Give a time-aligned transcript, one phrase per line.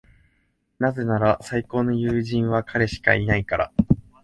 [0.79, 3.71] なぜなら、最高の友人は彼しかいないから。